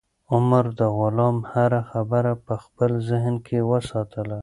عمر 0.33 0.65
د 0.79 0.81
غلام 0.97 1.37
هره 1.51 1.81
خبره 1.91 2.33
په 2.45 2.53
خپل 2.63 2.91
ذهن 3.09 3.35
کې 3.47 3.59
وساتله. 3.71 4.37